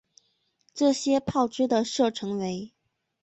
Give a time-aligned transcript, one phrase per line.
[0.73, 2.73] 这些炮支的射程为。